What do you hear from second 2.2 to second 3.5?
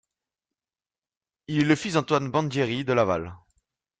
Bandieri de Laval.